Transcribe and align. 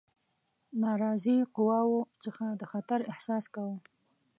ناراضي 0.81 1.37
قواوو 1.55 1.99
څخه 2.23 2.45
د 2.59 2.61
خطر 2.71 2.99
احساس 3.13 3.43
کاوه. 3.53 3.77